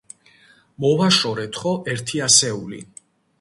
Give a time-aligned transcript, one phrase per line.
[0.85, 2.81] მოვაშორეთ, ხო, ერთი ასეული?